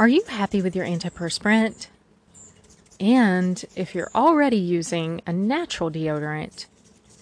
Are 0.00 0.08
you 0.08 0.22
happy 0.26 0.62
with 0.62 0.74
your 0.74 0.86
antiperspirant? 0.86 1.88
And 2.98 3.62
if 3.76 3.94
you're 3.94 4.10
already 4.14 4.56
using 4.56 5.20
a 5.26 5.32
natural 5.34 5.90
deodorant, 5.90 6.64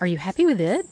are 0.00 0.06
you 0.06 0.16
happy 0.16 0.46
with 0.46 0.60
it? 0.60 0.86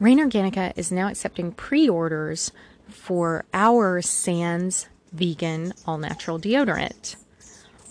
Rain 0.00 0.18
Organica 0.18 0.72
is 0.76 0.90
now 0.90 1.08
accepting 1.08 1.52
pre 1.52 1.90
orders 1.90 2.52
for 2.88 3.44
our 3.52 4.00
Sans 4.00 4.88
vegan 5.12 5.74
all 5.84 5.98
natural 5.98 6.38
deodorant. 6.38 7.16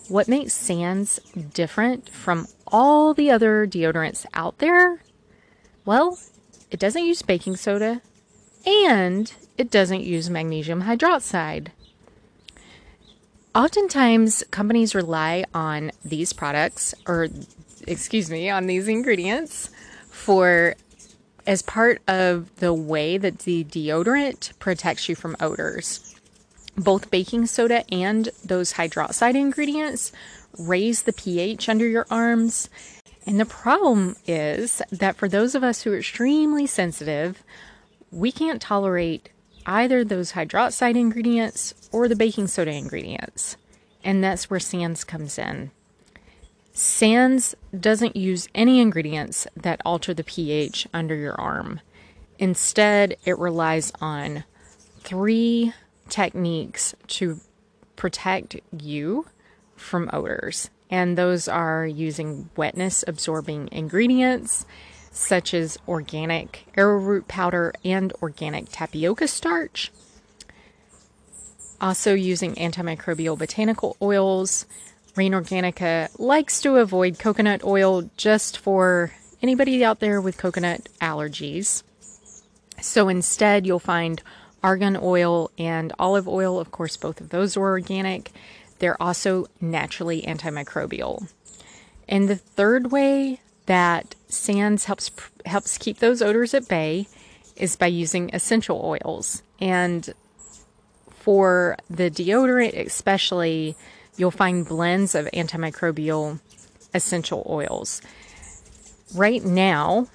What 0.08 0.28
makes 0.28 0.54
Sans 0.54 1.20
different 1.54 2.10
from 2.10 2.48
all 2.66 3.14
the 3.14 3.30
other 3.30 3.68
deodorants 3.68 4.26
out 4.34 4.58
there? 4.58 5.04
Well, 5.86 6.18
it 6.72 6.80
doesn't 6.80 7.06
use 7.06 7.22
baking 7.22 7.58
soda 7.58 8.02
and 8.66 9.32
it 9.58 9.72
doesn't 9.72 10.04
use 10.04 10.30
magnesium 10.30 10.84
hydroxide. 10.84 11.68
Oftentimes, 13.54 14.44
companies 14.52 14.94
rely 14.94 15.46
on 15.54 15.92
these 16.04 16.34
products, 16.34 16.94
or 17.08 17.30
excuse 17.88 18.30
me, 18.30 18.50
on 18.50 18.68
these 18.68 18.88
ingredients 18.88 19.70
for 20.10 20.76
as 21.48 21.62
part 21.62 22.02
of 22.08 22.54
the 22.58 22.74
way 22.74 23.18
that 23.18 23.40
the 23.40 23.64
deodorant 23.64 24.58
protects 24.60 25.08
you 25.08 25.16
from 25.16 25.38
odors. 25.40 26.16
Both 26.76 27.12
baking 27.12 27.46
soda 27.46 27.86
and 27.94 28.30
those 28.44 28.74
hydroxide 28.74 29.36
ingredients 29.36 30.12
raise 30.58 31.04
the 31.04 31.14
pH 31.14 31.70
under 31.70 31.88
your 31.88 32.06
arms. 32.10 32.70
And 33.26 33.40
the 33.40 33.46
problem 33.46 34.16
is 34.28 34.82
that 34.92 35.16
for 35.16 35.30
those 35.30 35.56
of 35.56 35.64
us 35.64 35.84
who 35.84 35.94
are 35.94 35.98
extremely 35.98 36.68
sensitive, 36.68 37.42
we 38.12 38.32
can't 38.32 38.62
tolerate 38.62 39.30
either 39.66 40.04
those 40.04 40.34
hydroxide 40.34 40.96
ingredients 40.96 41.74
or 41.92 42.08
the 42.08 42.16
baking 42.16 42.48
soda 42.48 42.72
ingredients. 42.72 43.58
And 44.04 44.24
that's 44.24 44.50
where 44.50 44.60
Sans 44.60 45.04
comes 45.04 45.40
in. 45.40 45.72
Sans 46.74 47.56
doesn't 47.78 48.16
use 48.16 48.48
any 48.54 48.80
ingredients 48.80 49.48
that 49.56 49.82
alter 49.86 50.14
the 50.14 50.24
pH 50.24 50.88
under 50.94 51.16
your 51.16 51.40
arm. 51.40 51.80
Instead, 52.38 53.16
it 53.26 53.40
relies 53.40 53.92
on 54.02 54.44
three 55.00 55.74
techniques 56.10 56.94
to 57.08 57.40
protect 57.96 58.58
you 58.78 59.26
from 59.76 60.10
odors. 60.12 60.70
And 60.90 61.18
those 61.18 61.48
are 61.48 61.88
using 61.88 62.50
wetness 62.56 63.04
absorbing 63.08 63.70
ingredients 63.72 64.66
such 65.16 65.54
as 65.54 65.80
organic 65.88 66.66
arrowroot 66.76 67.28
powder 67.28 67.74
and 67.84 68.12
organic 68.22 68.70
tapioca 68.70 69.28
starch. 69.28 69.92
Also, 71.80 72.14
using 72.14 72.54
antimicrobial 72.56 73.38
botanical 73.38 73.98
oils. 74.02 74.66
Rain 75.16 75.32
Organica 75.32 76.10
likes 76.20 76.62
to 76.62 76.76
avoid 76.76 77.18
coconut 77.18 77.64
oil 77.64 78.10
just 78.18 78.58
for 78.58 79.14
anybody 79.42 79.84
out 79.84 80.02
there 80.02 80.20
with 80.20 80.38
coconut 80.38 80.90
allergies. 81.00 81.84
So 82.82 83.08
instead, 83.08 83.66
you'll 83.66 83.80
find 83.80 84.22
argan 84.62 84.98
oil 85.02 85.52
and 85.58 85.94
olive 85.98 86.28
oil. 86.28 86.60
Of 86.60 86.72
course, 86.72 86.98
both 86.98 87.22
of 87.22 87.30
those 87.30 87.56
are 87.56 87.62
organic. 87.62 88.32
They're 88.80 89.02
also 89.02 89.48
naturally 89.62 90.24
antimicrobial. 90.24 91.32
And 92.10 92.28
the 92.28 92.36
third 92.36 92.92
way 92.92 93.40
that 93.66 94.15
Sans 94.28 94.86
helps 94.86 95.12
helps 95.46 95.78
keep 95.78 96.00
those 96.00 96.22
odors 96.22 96.54
at 96.54 96.68
bay 96.68 97.08
is 97.56 97.76
by 97.76 97.88
using 97.88 98.30
essential 98.34 98.82
oils. 98.84 99.44
And 99.60 100.14
for 101.10 101.78
the 101.90 102.10
deodorant 102.10 102.86
especially, 102.86 103.76
you'll 104.18 104.32
find 104.32 104.68
blends 104.68 105.16
of 105.16 105.26
antimicrobial 105.28 106.40
essential 106.94 107.46
oils. 107.50 108.02
Right 109.14 109.44
now, 109.44 110.08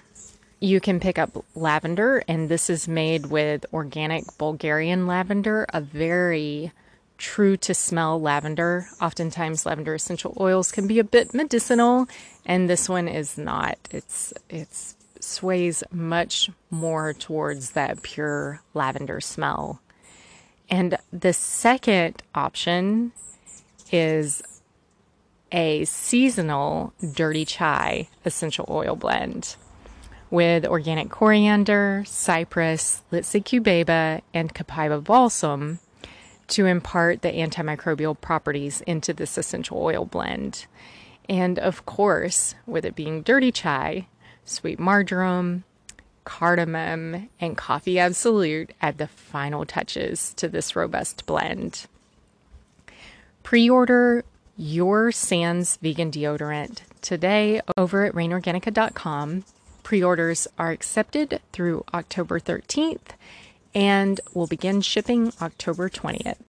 you 0.60 0.80
can 0.80 1.00
pick 1.00 1.18
up 1.18 1.44
lavender, 1.54 2.22
and 2.28 2.48
this 2.48 2.68
is 2.68 2.86
made 2.86 3.26
with 3.26 3.64
organic 3.72 4.24
Bulgarian 4.36 5.06
lavender, 5.06 5.66
a 5.72 5.80
very 5.80 6.72
true 7.20 7.56
to 7.58 7.74
smell 7.74 8.20
lavender. 8.20 8.88
Oftentimes, 9.00 9.64
lavender 9.64 9.94
essential 9.94 10.36
oils 10.40 10.72
can 10.72 10.88
be 10.88 10.98
a 10.98 11.04
bit 11.04 11.32
medicinal, 11.32 12.08
and 12.44 12.68
this 12.68 12.88
one 12.88 13.06
is 13.06 13.38
not. 13.38 13.78
It's 13.92 14.32
it's 14.48 14.96
sways 15.20 15.84
much 15.92 16.50
more 16.70 17.12
towards 17.12 17.72
that 17.72 18.02
pure 18.02 18.62
lavender 18.74 19.20
smell. 19.20 19.80
And 20.68 20.96
the 21.12 21.32
second 21.32 22.22
option 22.34 23.12
is 23.92 24.42
a 25.52 25.84
seasonal 25.84 26.92
dirty 27.12 27.44
chai 27.44 28.08
essential 28.24 28.64
oil 28.70 28.96
blend 28.96 29.56
with 30.30 30.64
organic 30.64 31.10
coriander, 31.10 32.04
cypress, 32.06 33.02
Litsea 33.12 33.42
cubeba, 33.42 34.22
and 34.32 34.54
copaiba 34.54 35.02
balsam 35.02 35.80
to 36.50 36.66
impart 36.66 37.22
the 37.22 37.32
antimicrobial 37.32 38.20
properties 38.20 38.80
into 38.82 39.12
this 39.12 39.38
essential 39.38 39.82
oil 39.82 40.04
blend. 40.04 40.66
And 41.28 41.58
of 41.58 41.86
course, 41.86 42.54
with 42.66 42.84
it 42.84 42.94
being 42.94 43.22
dirty 43.22 43.52
chai, 43.52 44.08
sweet 44.44 44.78
marjoram, 44.78 45.64
cardamom, 46.24 47.28
and 47.40 47.56
coffee 47.56 47.98
absolute 47.98 48.72
add 48.82 48.98
the 48.98 49.06
final 49.06 49.64
touches 49.64 50.34
to 50.34 50.48
this 50.48 50.74
robust 50.76 51.26
blend. 51.26 51.86
Pre 53.42 53.70
order 53.70 54.24
your 54.56 55.10
Sans 55.10 55.76
vegan 55.78 56.10
deodorant 56.10 56.82
today 57.00 57.60
over 57.76 58.04
at 58.04 58.14
rainorganica.com. 58.14 59.44
Pre 59.82 60.04
orders 60.04 60.46
are 60.58 60.70
accepted 60.70 61.40
through 61.52 61.84
October 61.94 62.38
13th 62.38 63.12
and 63.74 64.20
will 64.34 64.46
begin 64.46 64.80
shipping 64.80 65.32
October 65.40 65.88
20th. 65.88 66.40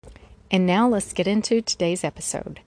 And 0.49 0.65
now 0.65 0.87
let's 0.87 1.13
get 1.13 1.27
into 1.27 1.61
today's 1.61 2.03
episode. 2.03 2.61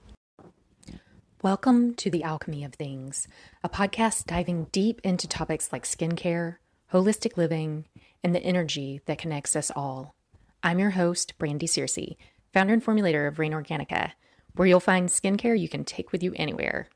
Welcome 1.41 1.93
to 1.95 2.09
The 2.09 2.23
Alchemy 2.23 2.63
of 2.63 2.73
Things, 2.73 3.27
a 3.63 3.69
podcast 3.69 4.25
diving 4.25 4.65
deep 4.71 4.99
into 5.03 5.27
topics 5.27 5.71
like 5.71 5.83
skincare, 5.83 6.55
holistic 6.91 7.37
living, 7.37 7.85
and 8.23 8.33
the 8.33 8.43
energy 8.43 9.01
that 9.05 9.19
connects 9.19 9.55
us 9.55 9.71
all. 9.75 10.15
I'm 10.63 10.79
your 10.79 10.91
host, 10.91 11.37
Brandy 11.37 11.67
Searcy, 11.67 12.15
founder 12.51 12.73
and 12.73 12.83
formulator 12.83 13.27
of 13.27 13.37
Rain 13.37 13.51
Organica, 13.51 14.13
where 14.55 14.67
you'll 14.67 14.79
find 14.79 15.09
skincare 15.09 15.59
you 15.59 15.69
can 15.69 15.83
take 15.83 16.11
with 16.11 16.23
you 16.23 16.33
anywhere. 16.35 16.89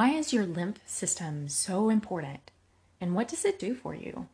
Why 0.00 0.12
is 0.12 0.32
your 0.32 0.46
lymph 0.46 0.80
system 0.86 1.50
so 1.50 1.90
important? 1.90 2.50
And 3.02 3.14
what 3.14 3.28
does 3.28 3.44
it 3.44 3.58
do 3.58 3.74
for 3.74 3.94
you? 3.94 4.28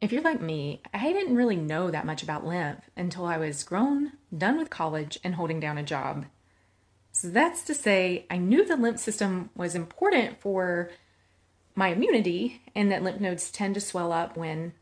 If 0.00 0.10
you're 0.10 0.20
like 0.20 0.40
me, 0.40 0.82
I 0.92 1.12
didn't 1.12 1.36
really 1.36 1.54
know 1.54 1.92
that 1.92 2.04
much 2.04 2.20
about 2.20 2.44
lymph 2.44 2.90
until 2.96 3.24
I 3.24 3.38
was 3.38 3.62
grown, 3.62 4.14
done 4.36 4.58
with 4.58 4.68
college, 4.68 5.20
and 5.22 5.36
holding 5.36 5.60
down 5.60 5.78
a 5.78 5.84
job. 5.84 6.26
So 7.12 7.28
that's 7.28 7.62
to 7.62 7.72
say, 7.72 8.26
I 8.28 8.36
knew 8.38 8.64
the 8.66 8.76
lymph 8.76 8.98
system 8.98 9.50
was 9.54 9.76
important 9.76 10.40
for 10.40 10.90
my 11.76 11.90
immunity 11.90 12.62
and 12.74 12.90
that 12.90 13.04
lymph 13.04 13.20
nodes 13.20 13.48
tend 13.52 13.74
to 13.74 13.80
swell 13.80 14.12
up 14.12 14.36
when 14.36 14.72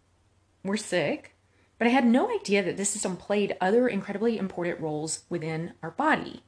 we're 0.64 0.78
sick, 0.78 1.34
but 1.76 1.86
I 1.86 1.90
had 1.90 2.06
no 2.06 2.34
idea 2.34 2.62
that 2.62 2.78
this 2.78 2.88
system 2.88 3.18
played 3.18 3.58
other 3.60 3.88
incredibly 3.88 4.38
important 4.38 4.80
roles 4.80 5.24
within 5.28 5.74
our 5.82 5.90
body. 5.90 6.44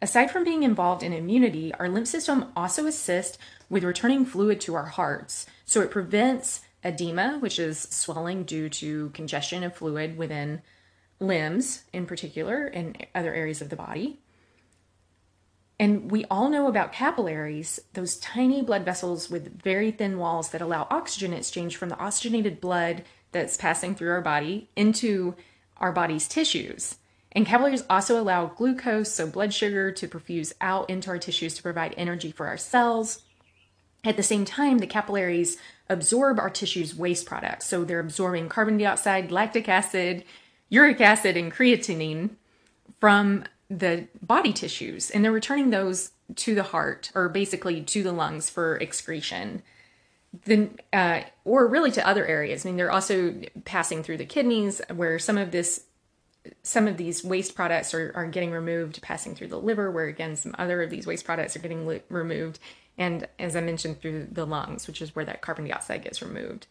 Aside 0.00 0.30
from 0.30 0.44
being 0.44 0.62
involved 0.62 1.02
in 1.02 1.12
immunity, 1.12 1.74
our 1.74 1.88
lymph 1.88 2.06
system 2.06 2.52
also 2.56 2.86
assists 2.86 3.36
with 3.68 3.82
returning 3.82 4.24
fluid 4.24 4.60
to 4.62 4.74
our 4.74 4.86
hearts. 4.86 5.46
So 5.64 5.80
it 5.80 5.90
prevents 5.90 6.60
edema, 6.84 7.38
which 7.40 7.58
is 7.58 7.80
swelling 7.80 8.44
due 8.44 8.68
to 8.68 9.10
congestion 9.10 9.64
of 9.64 9.74
fluid 9.74 10.16
within 10.16 10.62
limbs 11.18 11.82
in 11.92 12.06
particular 12.06 12.66
and 12.66 13.04
other 13.14 13.34
areas 13.34 13.60
of 13.60 13.70
the 13.70 13.76
body. 13.76 14.20
And 15.80 16.10
we 16.10 16.24
all 16.26 16.48
know 16.48 16.66
about 16.66 16.92
capillaries, 16.92 17.80
those 17.92 18.16
tiny 18.16 18.62
blood 18.62 18.84
vessels 18.84 19.30
with 19.30 19.62
very 19.62 19.90
thin 19.90 20.18
walls 20.18 20.50
that 20.50 20.60
allow 20.60 20.86
oxygen 20.90 21.32
exchange 21.32 21.76
from 21.76 21.88
the 21.88 21.98
oxygenated 21.98 22.60
blood 22.60 23.04
that's 23.30 23.56
passing 23.56 23.94
through 23.94 24.10
our 24.10 24.20
body 24.20 24.70
into 24.74 25.36
our 25.76 25.92
body's 25.92 26.26
tissues. 26.26 26.96
And 27.32 27.46
capillaries 27.46 27.84
also 27.90 28.20
allow 28.20 28.46
glucose, 28.46 29.12
so 29.12 29.26
blood 29.26 29.52
sugar, 29.52 29.92
to 29.92 30.08
perfuse 30.08 30.52
out 30.60 30.88
into 30.88 31.10
our 31.10 31.18
tissues 31.18 31.54
to 31.54 31.62
provide 31.62 31.94
energy 31.96 32.32
for 32.32 32.46
our 32.46 32.56
cells 32.56 33.22
At 34.04 34.16
the 34.16 34.22
same 34.22 34.44
time, 34.44 34.78
the 34.78 34.86
capillaries 34.86 35.58
absorb 35.88 36.38
our 36.38 36.50
tissue's 36.50 36.94
waste 36.94 37.26
products. 37.26 37.66
So 37.66 37.84
they're 37.84 38.00
absorbing 38.00 38.48
carbon 38.48 38.78
dioxide, 38.78 39.32
lactic 39.32 39.68
acid, 39.68 40.24
uric 40.68 41.00
acid, 41.00 41.36
and 41.36 41.52
creatinine 41.52 42.30
from 43.00 43.44
the 43.68 44.06
body 44.22 44.52
tissues, 44.52 45.10
and 45.10 45.24
they're 45.24 45.32
returning 45.32 45.70
those 45.70 46.12
to 46.36 46.54
the 46.54 46.62
heart 46.62 47.10
or 47.14 47.28
basically 47.28 47.82
to 47.82 48.02
the 48.02 48.12
lungs 48.12 48.48
for 48.48 48.76
excretion. 48.76 49.62
Then, 50.44 50.78
uh, 50.92 51.22
or 51.44 51.66
really 51.66 51.90
to 51.92 52.06
other 52.06 52.24
areas. 52.26 52.64
I 52.64 52.68
mean, 52.68 52.76
they're 52.76 52.92
also 52.92 53.34
passing 53.64 54.02
through 54.02 54.18
the 54.18 54.26
kidneys, 54.26 54.80
where 54.94 55.18
some 55.18 55.38
of 55.38 55.50
this, 55.50 55.84
some 56.62 56.88
of 56.88 56.96
these 56.96 57.24
waste 57.24 57.54
products 57.54 57.94
are, 57.94 58.12
are 58.14 58.26
getting 58.26 58.50
removed, 58.50 59.00
passing 59.02 59.34
through 59.34 59.48
the 59.48 59.60
liver, 59.60 59.90
where 59.90 60.06
again 60.06 60.36
some 60.36 60.54
other 60.58 60.82
of 60.82 60.90
these 60.90 61.06
waste 61.06 61.24
products 61.24 61.56
are 61.56 61.60
getting 61.60 61.86
li- 61.86 62.02
removed, 62.08 62.58
and 62.96 63.28
as 63.38 63.54
I 63.54 63.60
mentioned, 63.60 64.00
through 64.00 64.28
the 64.32 64.46
lungs, 64.46 64.86
which 64.86 65.00
is 65.00 65.14
where 65.14 65.24
that 65.24 65.40
carbon 65.40 65.66
dioxide 65.66 66.02
gets 66.02 66.22
removed. 66.22 66.66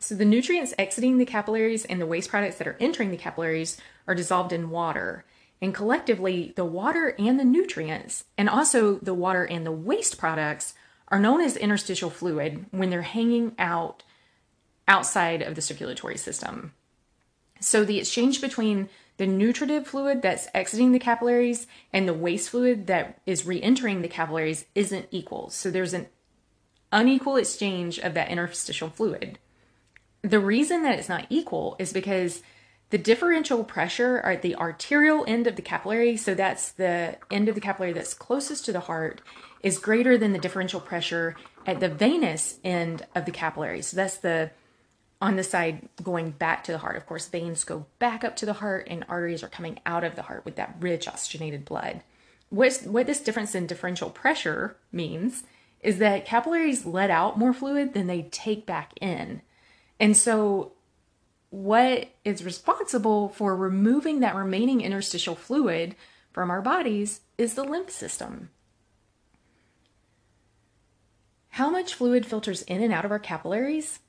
So 0.00 0.16
the 0.16 0.24
nutrients 0.24 0.74
exiting 0.78 1.18
the 1.18 1.24
capillaries 1.24 1.84
and 1.84 2.00
the 2.00 2.06
waste 2.06 2.28
products 2.28 2.56
that 2.56 2.66
are 2.66 2.76
entering 2.80 3.12
the 3.12 3.16
capillaries 3.16 3.80
are 4.08 4.16
dissolved 4.16 4.52
in 4.52 4.70
water. 4.70 5.24
And 5.60 5.72
collectively, 5.72 6.52
the 6.56 6.64
water 6.64 7.14
and 7.20 7.38
the 7.38 7.44
nutrients, 7.44 8.24
and 8.36 8.48
also 8.48 8.96
the 8.96 9.14
water 9.14 9.44
and 9.44 9.64
the 9.64 9.70
waste 9.70 10.18
products, 10.18 10.74
are 11.06 11.20
known 11.20 11.40
as 11.40 11.56
interstitial 11.56 12.10
fluid 12.10 12.66
when 12.72 12.90
they're 12.90 13.02
hanging 13.02 13.54
out 13.60 14.02
outside 14.88 15.40
of 15.40 15.54
the 15.54 15.62
circulatory 15.62 16.16
system. 16.16 16.72
So 17.60 17.84
the 17.84 18.00
exchange 18.00 18.40
between 18.40 18.88
the 19.16 19.26
nutritive 19.26 19.86
fluid 19.86 20.22
that's 20.22 20.48
exiting 20.54 20.92
the 20.92 20.98
capillaries 20.98 21.66
and 21.92 22.08
the 22.08 22.14
waste 22.14 22.50
fluid 22.50 22.86
that 22.86 23.20
is 23.26 23.46
re 23.46 23.60
entering 23.60 24.02
the 24.02 24.08
capillaries 24.08 24.64
isn't 24.74 25.06
equal. 25.10 25.50
So 25.50 25.70
there's 25.70 25.94
an 25.94 26.06
unequal 26.90 27.36
exchange 27.36 27.98
of 27.98 28.14
that 28.14 28.30
interstitial 28.30 28.90
fluid. 28.90 29.38
The 30.22 30.40
reason 30.40 30.82
that 30.82 30.98
it's 30.98 31.08
not 31.08 31.26
equal 31.30 31.76
is 31.78 31.92
because 31.92 32.42
the 32.90 32.98
differential 32.98 33.64
pressure 33.64 34.18
at 34.18 34.42
the 34.42 34.54
arterial 34.56 35.24
end 35.26 35.46
of 35.46 35.56
the 35.56 35.62
capillary, 35.62 36.16
so 36.16 36.34
that's 36.34 36.72
the 36.72 37.16
end 37.30 37.48
of 37.48 37.54
the 37.54 37.60
capillary 37.60 37.94
that's 37.94 38.14
closest 38.14 38.66
to 38.66 38.72
the 38.72 38.80
heart, 38.80 39.22
is 39.62 39.78
greater 39.78 40.18
than 40.18 40.32
the 40.32 40.38
differential 40.38 40.80
pressure 40.80 41.34
at 41.66 41.80
the 41.80 41.88
venous 41.88 42.58
end 42.62 43.06
of 43.14 43.24
the 43.24 43.30
capillary. 43.30 43.80
So 43.82 43.96
that's 43.96 44.18
the 44.18 44.50
on 45.22 45.36
the 45.36 45.44
side 45.44 45.88
going 46.02 46.32
back 46.32 46.64
to 46.64 46.72
the 46.72 46.78
heart. 46.78 46.96
Of 46.96 47.06
course, 47.06 47.28
veins 47.28 47.62
go 47.62 47.86
back 48.00 48.24
up 48.24 48.34
to 48.36 48.46
the 48.46 48.54
heart 48.54 48.88
and 48.90 49.04
arteries 49.08 49.44
are 49.44 49.48
coming 49.48 49.78
out 49.86 50.02
of 50.02 50.16
the 50.16 50.22
heart 50.22 50.44
with 50.44 50.56
that 50.56 50.74
rich 50.80 51.06
oxygenated 51.06 51.64
blood. 51.64 52.02
What's, 52.50 52.82
what 52.82 53.06
this 53.06 53.20
difference 53.20 53.54
in 53.54 53.68
differential 53.68 54.10
pressure 54.10 54.76
means 54.90 55.44
is 55.80 55.98
that 55.98 56.26
capillaries 56.26 56.84
let 56.84 57.08
out 57.08 57.38
more 57.38 57.52
fluid 57.52 57.94
than 57.94 58.08
they 58.08 58.22
take 58.22 58.66
back 58.66 58.92
in. 59.00 59.42
And 60.00 60.16
so 60.16 60.72
what 61.50 62.08
is 62.24 62.44
responsible 62.44 63.28
for 63.28 63.54
removing 63.54 64.20
that 64.20 64.34
remaining 64.34 64.80
interstitial 64.80 65.36
fluid 65.36 65.94
from 66.32 66.50
our 66.50 66.60
bodies 66.60 67.20
is 67.38 67.54
the 67.54 67.64
lymph 67.64 67.90
system. 67.90 68.50
How 71.50 71.70
much 71.70 71.94
fluid 71.94 72.26
filters 72.26 72.62
in 72.62 72.82
and 72.82 72.92
out 72.92 73.04
of 73.04 73.12
our 73.12 73.20
capillaries? 73.20 74.00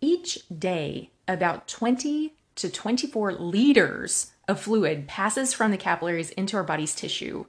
Each 0.00 0.38
day, 0.48 1.10
about 1.28 1.68
20 1.68 2.34
to 2.56 2.70
24 2.70 3.34
liters 3.34 4.32
of 4.48 4.60
fluid 4.60 5.06
passes 5.06 5.52
from 5.52 5.70
the 5.70 5.76
capillaries 5.76 6.30
into 6.30 6.56
our 6.56 6.64
body's 6.64 6.94
tissue. 6.94 7.44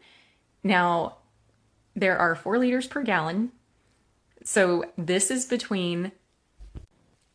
Now, 0.63 1.17
there 1.95 2.17
are 2.17 2.35
four 2.35 2.57
liters 2.57 2.87
per 2.87 3.03
gallon. 3.03 3.51
So, 4.43 4.85
this 4.97 5.31
is 5.31 5.45
between 5.45 6.11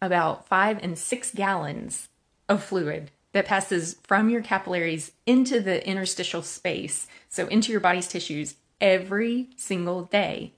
about 0.03 0.47
five 0.47 0.79
and 0.83 0.99
six 0.99 1.31
gallons 1.31 2.09
of 2.49 2.63
fluid 2.63 3.11
that 3.33 3.47
passes 3.47 3.97
from 4.05 4.31
your 4.31 4.43
capillaries 4.43 5.13
into 5.27 5.61
the 5.61 5.87
interstitial 5.87 6.43
space, 6.43 7.07
so 7.29 7.47
into 7.49 7.73
your 7.73 7.81
body's 7.81 8.09
tissues 8.09 8.55
every 8.81 9.49
single 9.57 10.05
day. 10.05 10.53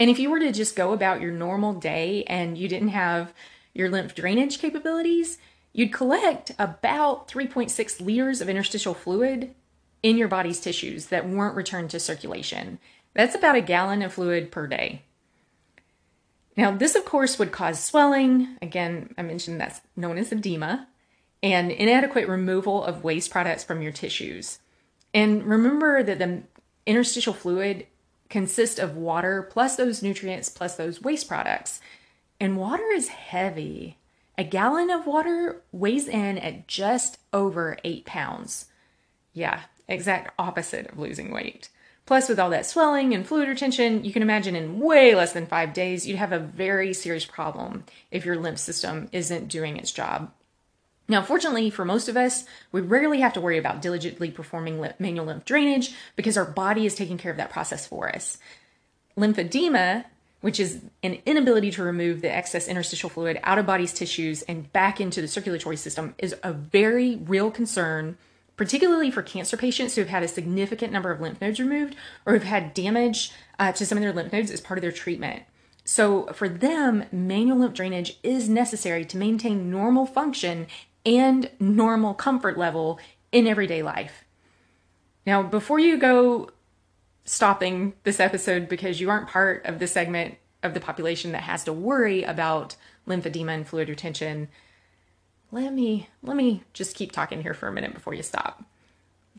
And 0.00 0.10
if 0.10 0.18
you 0.18 0.30
were 0.30 0.40
to 0.40 0.52
just 0.52 0.76
go 0.76 0.92
about 0.92 1.20
your 1.20 1.30
normal 1.30 1.74
day 1.74 2.24
and 2.24 2.58
you 2.58 2.68
didn't 2.68 2.88
have 2.88 3.32
your 3.74 3.90
lymph 3.90 4.14
drainage 4.14 4.58
capabilities, 4.58 5.38
you'd 5.72 5.92
collect 5.92 6.52
about 6.58 7.28
3.6 7.28 8.00
liters 8.00 8.40
of 8.40 8.48
interstitial 8.48 8.94
fluid 8.94 9.54
in 10.02 10.16
your 10.16 10.28
body's 10.28 10.60
tissues 10.60 11.06
that 11.06 11.28
weren't 11.28 11.56
returned 11.56 11.90
to 11.90 12.00
circulation. 12.00 12.78
That's 13.14 13.34
about 13.34 13.56
a 13.56 13.60
gallon 13.60 14.02
of 14.02 14.14
fluid 14.14 14.50
per 14.50 14.66
day. 14.66 15.02
Now, 16.56 16.70
this, 16.70 16.94
of 16.94 17.04
course, 17.04 17.38
would 17.38 17.52
cause 17.52 17.82
swelling. 17.82 18.56
Again, 18.62 19.12
I 19.18 19.22
mentioned 19.22 19.60
that's 19.60 19.80
known 19.96 20.18
as 20.18 20.30
edema, 20.30 20.88
and 21.42 21.70
inadequate 21.70 22.28
removal 22.28 22.84
of 22.84 23.02
waste 23.02 23.30
products 23.30 23.64
from 23.64 23.82
your 23.82 23.92
tissues. 23.92 24.60
And 25.12 25.44
remember 25.44 26.02
that 26.02 26.18
the 26.18 26.42
interstitial 26.86 27.34
fluid 27.34 27.86
consists 28.28 28.78
of 28.78 28.96
water 28.96 29.42
plus 29.42 29.76
those 29.76 30.02
nutrients 30.02 30.48
plus 30.48 30.76
those 30.76 31.02
waste 31.02 31.28
products. 31.28 31.80
And 32.40 32.56
water 32.56 32.90
is 32.92 33.08
heavy. 33.08 33.98
A 34.36 34.44
gallon 34.44 34.90
of 34.90 35.06
water 35.06 35.62
weighs 35.70 36.08
in 36.08 36.38
at 36.38 36.66
just 36.66 37.18
over 37.32 37.78
eight 37.84 38.04
pounds. 38.04 38.66
Yeah, 39.32 39.60
exact 39.88 40.34
opposite 40.38 40.88
of 40.88 40.98
losing 40.98 41.32
weight. 41.32 41.68
Plus, 42.06 42.28
with 42.28 42.38
all 42.38 42.50
that 42.50 42.66
swelling 42.66 43.14
and 43.14 43.26
fluid 43.26 43.48
retention, 43.48 44.04
you 44.04 44.12
can 44.12 44.22
imagine 44.22 44.54
in 44.54 44.78
way 44.78 45.14
less 45.14 45.32
than 45.32 45.46
five 45.46 45.72
days, 45.72 46.06
you'd 46.06 46.18
have 46.18 46.32
a 46.32 46.38
very 46.38 46.92
serious 46.92 47.24
problem 47.24 47.84
if 48.10 48.26
your 48.26 48.36
lymph 48.36 48.58
system 48.58 49.08
isn't 49.12 49.48
doing 49.48 49.76
its 49.76 49.90
job. 49.90 50.30
Now, 51.08 51.22
fortunately 51.22 51.70
for 51.70 51.84
most 51.84 52.08
of 52.08 52.16
us, 52.16 52.44
we 52.72 52.80
rarely 52.80 53.20
have 53.20 53.32
to 53.34 53.40
worry 53.40 53.58
about 53.58 53.82
diligently 53.82 54.30
performing 54.30 54.86
manual 54.98 55.26
lymph 55.26 55.44
drainage 55.44 55.94
because 56.16 56.36
our 56.36 56.44
body 56.44 56.86
is 56.86 56.94
taking 56.94 57.18
care 57.18 57.30
of 57.30 57.36
that 57.38 57.50
process 57.50 57.86
for 57.86 58.14
us. 58.14 58.38
Lymphedema, 59.16 60.04
which 60.44 60.60
is 60.60 60.82
an 61.02 61.16
inability 61.24 61.70
to 61.70 61.82
remove 61.82 62.20
the 62.20 62.30
excess 62.30 62.68
interstitial 62.68 63.08
fluid 63.08 63.40
out 63.44 63.56
of 63.56 63.64
body's 63.64 63.94
tissues 63.94 64.42
and 64.42 64.70
back 64.74 65.00
into 65.00 65.22
the 65.22 65.26
circulatory 65.26 65.74
system, 65.74 66.14
is 66.18 66.34
a 66.42 66.52
very 66.52 67.16
real 67.16 67.50
concern 67.50 68.18
particularly 68.54 69.10
for 69.10 69.22
cancer 69.22 69.56
patients 69.56 69.94
who 69.94 70.02
have 70.02 70.10
had 70.10 70.22
a 70.22 70.28
significant 70.28 70.92
number 70.92 71.10
of 71.10 71.18
lymph 71.18 71.40
nodes 71.40 71.58
removed 71.58 71.96
or 72.26 72.34
have 72.34 72.42
had 72.42 72.74
damage 72.74 73.32
uh, 73.58 73.72
to 73.72 73.86
some 73.86 73.96
of 73.96 74.02
their 74.02 74.12
lymph 74.12 74.34
nodes 74.34 74.50
as 74.50 74.60
part 74.60 74.76
of 74.76 74.82
their 74.82 74.92
treatment. 74.92 75.44
So, 75.82 76.26
for 76.34 76.46
them, 76.46 77.06
manual 77.10 77.60
lymph 77.60 77.72
drainage 77.72 78.18
is 78.22 78.46
necessary 78.46 79.06
to 79.06 79.16
maintain 79.16 79.70
normal 79.70 80.04
function 80.04 80.66
and 81.06 81.50
normal 81.58 82.12
comfort 82.12 82.58
level 82.58 83.00
in 83.32 83.46
everyday 83.46 83.82
life. 83.82 84.26
Now, 85.26 85.42
before 85.42 85.78
you 85.78 85.96
go 85.96 86.50
stopping 87.24 87.94
this 88.04 88.20
episode 88.20 88.68
because 88.68 89.00
you 89.00 89.10
aren't 89.10 89.28
part 89.28 89.64
of 89.64 89.78
the 89.78 89.86
segment 89.86 90.36
of 90.64 90.74
the 90.74 90.80
population 90.80 91.32
that 91.32 91.42
has 91.42 91.62
to 91.64 91.72
worry 91.72 92.22
about 92.22 92.76
lymphedema 93.06 93.54
and 93.54 93.68
fluid 93.68 93.88
retention, 93.88 94.48
let 95.52 95.72
me 95.72 96.08
let 96.22 96.36
me 96.36 96.64
just 96.72 96.96
keep 96.96 97.12
talking 97.12 97.42
here 97.42 97.54
for 97.54 97.68
a 97.68 97.72
minute 97.72 97.94
before 97.94 98.14
you 98.14 98.22
stop. 98.22 98.64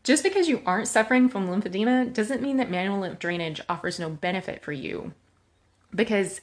Just 0.04 0.24
because 0.24 0.48
you 0.48 0.62
aren't 0.66 0.88
suffering 0.88 1.28
from 1.28 1.48
lymphedema 1.48 2.14
doesn't 2.14 2.42
mean 2.42 2.58
that 2.58 2.70
manual 2.70 3.00
lymph 3.00 3.20
drainage 3.20 3.60
offers 3.68 4.00
no 4.00 4.10
benefit 4.10 4.64
for 4.64 4.72
you. 4.72 5.14
Because 5.94 6.42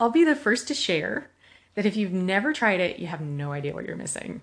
I'll 0.00 0.10
be 0.10 0.24
the 0.24 0.34
first 0.34 0.66
to 0.68 0.74
share 0.74 1.30
that 1.74 1.86
if 1.86 1.96
you've 1.96 2.12
never 2.12 2.52
tried 2.52 2.80
it, 2.80 2.98
you 2.98 3.06
have 3.06 3.20
no 3.20 3.52
idea 3.52 3.74
what 3.74 3.84
you're 3.84 3.94
missing. 3.94 4.40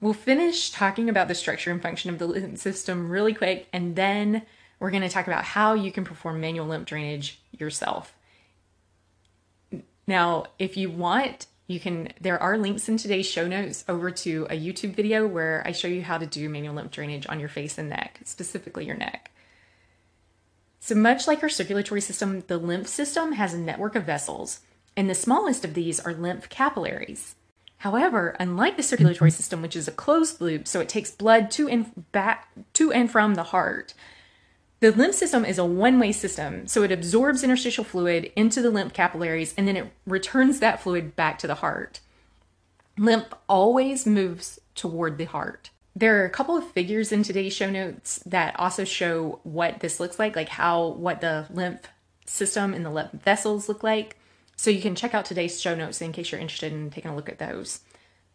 We'll 0.00 0.14
finish 0.14 0.70
talking 0.70 1.08
about 1.08 1.28
the 1.28 1.34
structure 1.34 1.70
and 1.70 1.80
function 1.80 2.10
of 2.10 2.18
the 2.18 2.26
lymph 2.26 2.58
system 2.58 3.08
really 3.08 3.32
quick, 3.32 3.68
and 3.72 3.94
then 3.94 4.42
we're 4.82 4.90
going 4.90 5.02
to 5.02 5.08
talk 5.08 5.28
about 5.28 5.44
how 5.44 5.74
you 5.74 5.92
can 5.92 6.02
perform 6.02 6.40
manual 6.40 6.66
lymph 6.66 6.86
drainage 6.86 7.40
yourself. 7.56 8.12
Now, 10.08 10.46
if 10.58 10.76
you 10.76 10.90
want 10.90 11.46
you 11.68 11.78
can 11.78 12.08
there 12.20 12.42
are 12.42 12.58
links 12.58 12.88
in 12.88 12.96
today's 12.98 13.24
show 13.24 13.46
notes 13.46 13.84
over 13.88 14.10
to 14.10 14.46
a 14.50 14.60
youtube 14.60 14.94
video 14.94 15.26
where 15.26 15.62
i 15.64 15.72
show 15.72 15.88
you 15.88 16.02
how 16.02 16.18
to 16.18 16.26
do 16.26 16.48
manual 16.48 16.74
lymph 16.74 16.90
drainage 16.90 17.24
on 17.28 17.40
your 17.40 17.48
face 17.48 17.78
and 17.78 17.88
neck 17.88 18.20
specifically 18.24 18.84
your 18.84 18.96
neck 18.96 19.30
so 20.80 20.94
much 20.94 21.26
like 21.26 21.42
our 21.42 21.48
circulatory 21.48 22.00
system 22.00 22.42
the 22.48 22.58
lymph 22.58 22.88
system 22.88 23.32
has 23.32 23.54
a 23.54 23.58
network 23.58 23.94
of 23.94 24.04
vessels 24.04 24.60
and 24.96 25.08
the 25.08 25.14
smallest 25.14 25.64
of 25.64 25.72
these 25.72 25.98
are 26.00 26.12
lymph 26.12 26.48
capillaries 26.50 27.36
however 27.78 28.36
unlike 28.40 28.76
the 28.76 28.82
circulatory 28.82 29.30
system 29.30 29.62
which 29.62 29.76
is 29.76 29.88
a 29.88 29.92
closed 29.92 30.40
loop 30.42 30.68
so 30.68 30.80
it 30.80 30.90
takes 30.90 31.12
blood 31.12 31.50
to 31.50 31.68
and 31.68 32.10
back 32.10 32.48
to 32.74 32.92
and 32.92 33.10
from 33.10 33.34
the 33.34 33.44
heart 33.44 33.94
the 34.82 34.90
lymph 34.90 35.14
system 35.14 35.44
is 35.44 35.58
a 35.58 35.64
one 35.64 36.00
way 36.00 36.10
system, 36.10 36.66
so 36.66 36.82
it 36.82 36.90
absorbs 36.90 37.44
interstitial 37.44 37.84
fluid 37.84 38.32
into 38.34 38.60
the 38.60 38.68
lymph 38.68 38.92
capillaries 38.92 39.54
and 39.56 39.68
then 39.68 39.76
it 39.76 39.92
returns 40.08 40.58
that 40.58 40.82
fluid 40.82 41.14
back 41.14 41.38
to 41.38 41.46
the 41.46 41.54
heart. 41.54 42.00
Lymph 42.98 43.28
always 43.48 44.06
moves 44.06 44.58
toward 44.74 45.18
the 45.18 45.24
heart. 45.24 45.70
There 45.94 46.20
are 46.20 46.24
a 46.24 46.30
couple 46.30 46.56
of 46.56 46.66
figures 46.66 47.12
in 47.12 47.22
today's 47.22 47.54
show 47.54 47.70
notes 47.70 48.24
that 48.26 48.58
also 48.58 48.82
show 48.82 49.38
what 49.44 49.78
this 49.78 50.00
looks 50.00 50.18
like, 50.18 50.34
like 50.34 50.48
how 50.48 50.88
what 50.88 51.20
the 51.20 51.46
lymph 51.50 51.86
system 52.26 52.74
and 52.74 52.84
the 52.84 52.90
lymph 52.90 53.12
vessels 53.12 53.68
look 53.68 53.84
like. 53.84 54.16
So 54.56 54.68
you 54.68 54.82
can 54.82 54.96
check 54.96 55.14
out 55.14 55.26
today's 55.26 55.60
show 55.60 55.76
notes 55.76 56.02
in 56.02 56.10
case 56.10 56.32
you're 56.32 56.40
interested 56.40 56.72
in 56.72 56.90
taking 56.90 57.12
a 57.12 57.14
look 57.14 57.28
at 57.28 57.38
those. 57.38 57.82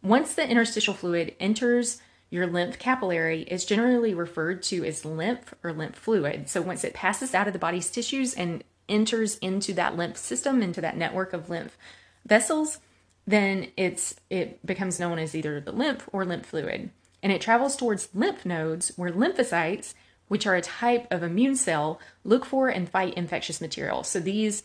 Once 0.02 0.32
the 0.32 0.48
interstitial 0.48 0.94
fluid 0.94 1.34
enters 1.38 2.00
your 2.30 2.46
lymph 2.46 2.78
capillary, 2.78 3.42
is 3.42 3.64
generally 3.64 4.14
referred 4.14 4.62
to 4.64 4.84
as 4.84 5.04
lymph 5.04 5.54
or 5.62 5.72
lymph 5.72 5.96
fluid. 5.96 6.48
So 6.48 6.60
once 6.60 6.84
it 6.84 6.94
passes 6.94 7.34
out 7.34 7.46
of 7.46 7.52
the 7.52 7.58
body's 7.58 7.90
tissues 7.90 8.34
and 8.34 8.62
enters 8.88 9.38
into 9.38 9.72
that 9.74 9.96
lymph 9.96 10.16
system, 10.16 10.62
into 10.62 10.80
that 10.80 10.96
network 10.96 11.32
of 11.32 11.50
lymph 11.50 11.76
vessels, 12.26 12.78
then 13.26 13.68
it's 13.76 14.16
it 14.30 14.64
becomes 14.64 14.98
known 14.98 15.18
as 15.18 15.34
either 15.34 15.60
the 15.60 15.72
lymph 15.72 16.08
or 16.12 16.24
lymph 16.24 16.46
fluid. 16.46 16.90
And 17.22 17.32
it 17.32 17.40
travels 17.40 17.76
towards 17.76 18.08
lymph 18.14 18.46
nodes 18.46 18.92
where 18.96 19.10
lymphocytes, 19.10 19.94
which 20.28 20.46
are 20.46 20.54
a 20.54 20.62
type 20.62 21.06
of 21.10 21.22
immune 21.22 21.56
cell, 21.56 22.00
look 22.24 22.44
for 22.44 22.68
and 22.68 22.88
fight 22.88 23.14
infectious 23.14 23.60
material. 23.60 24.04
So 24.04 24.20
these 24.20 24.62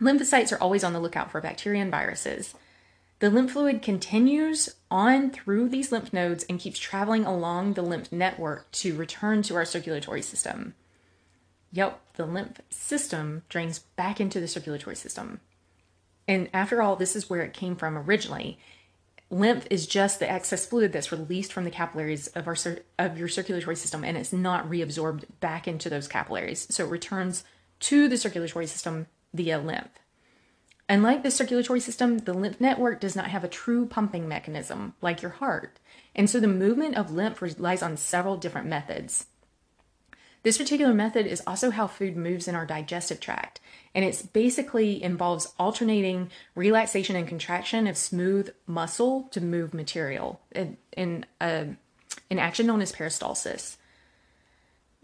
lymphocytes 0.00 0.52
are 0.52 0.60
always 0.60 0.84
on 0.84 0.92
the 0.92 1.00
lookout 1.00 1.30
for 1.30 1.40
bacteria 1.40 1.82
and 1.82 1.90
viruses. 1.90 2.54
The 3.20 3.30
lymph 3.30 3.52
fluid 3.52 3.82
continues 3.82 4.68
on 4.90 5.30
through 5.30 5.70
these 5.70 5.90
lymph 5.90 6.12
nodes 6.12 6.44
and 6.48 6.60
keeps 6.60 6.78
traveling 6.78 7.24
along 7.24 7.72
the 7.72 7.82
lymph 7.82 8.12
network 8.12 8.70
to 8.72 8.94
return 8.94 9.42
to 9.42 9.56
our 9.56 9.64
circulatory 9.64 10.22
system. 10.22 10.74
Yep, 11.72 12.00
the 12.14 12.26
lymph 12.26 12.60
system 12.70 13.42
drains 13.48 13.80
back 13.80 14.20
into 14.20 14.40
the 14.40 14.48
circulatory 14.48 14.96
system. 14.96 15.40
And 16.28 16.48
after 16.54 16.80
all, 16.80 16.94
this 16.94 17.16
is 17.16 17.28
where 17.28 17.42
it 17.42 17.52
came 17.52 17.74
from 17.74 17.98
originally. 17.98 18.58
Lymph 19.30 19.66
is 19.68 19.86
just 19.86 20.20
the 20.20 20.30
excess 20.30 20.64
fluid 20.64 20.92
that's 20.92 21.12
released 21.12 21.52
from 21.52 21.64
the 21.64 21.70
capillaries 21.70 22.28
of 22.28 22.46
our 22.46 22.56
of 22.98 23.18
your 23.18 23.28
circulatory 23.28 23.76
system 23.76 24.04
and 24.04 24.16
it's 24.16 24.32
not 24.32 24.68
reabsorbed 24.70 25.24
back 25.40 25.66
into 25.66 25.90
those 25.90 26.08
capillaries. 26.08 26.66
So 26.70 26.84
it 26.84 26.90
returns 26.90 27.44
to 27.80 28.08
the 28.08 28.16
circulatory 28.16 28.66
system 28.66 29.06
via 29.34 29.58
lymph. 29.58 29.90
Unlike 30.88 31.22
the 31.22 31.30
circulatory 31.30 31.80
system, 31.80 32.18
the 32.18 32.32
lymph 32.32 32.60
network 32.60 33.00
does 33.00 33.14
not 33.14 33.28
have 33.28 33.44
a 33.44 33.48
true 33.48 33.86
pumping 33.86 34.26
mechanism 34.26 34.94
like 35.02 35.20
your 35.20 35.32
heart. 35.32 35.78
And 36.14 36.30
so 36.30 36.40
the 36.40 36.48
movement 36.48 36.96
of 36.96 37.12
lymph 37.12 37.42
relies 37.42 37.82
on 37.82 37.96
several 37.98 38.38
different 38.38 38.68
methods. 38.68 39.26
This 40.44 40.56
particular 40.56 40.94
method 40.94 41.26
is 41.26 41.42
also 41.46 41.70
how 41.70 41.88
food 41.88 42.16
moves 42.16 42.48
in 42.48 42.54
our 42.54 42.64
digestive 42.64 43.20
tract, 43.20 43.60
and 43.94 44.04
it 44.04 44.28
basically 44.32 45.02
involves 45.02 45.52
alternating 45.58 46.30
relaxation 46.54 47.16
and 47.16 47.26
contraction 47.26 47.86
of 47.86 47.98
smooth 47.98 48.54
muscle 48.66 49.24
to 49.32 49.40
move 49.40 49.74
material 49.74 50.40
in, 50.52 50.76
in 50.96 51.26
uh, 51.40 51.64
an 52.30 52.38
action 52.38 52.66
known 52.66 52.80
as 52.80 52.92
peristalsis. 52.92 53.76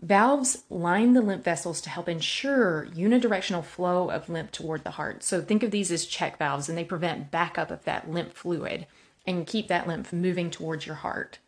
Valves 0.00 0.64
line 0.68 1.14
the 1.14 1.22
lymph 1.22 1.44
vessels 1.44 1.80
to 1.80 1.90
help 1.90 2.08
ensure 2.08 2.88
unidirectional 2.94 3.64
flow 3.64 4.10
of 4.10 4.28
lymph 4.28 4.52
toward 4.52 4.84
the 4.84 4.90
heart. 4.92 5.22
So 5.22 5.40
think 5.40 5.62
of 5.62 5.70
these 5.70 5.90
as 5.90 6.04
check 6.04 6.38
valves, 6.38 6.68
and 6.68 6.76
they 6.76 6.84
prevent 6.84 7.30
backup 7.30 7.70
of 7.70 7.84
that 7.84 8.10
lymph 8.10 8.32
fluid 8.32 8.86
and 9.26 9.46
keep 9.46 9.68
that 9.68 9.86
lymph 9.86 10.12
moving 10.12 10.50
towards 10.50 10.86
your 10.86 10.96
heart. 10.96 11.38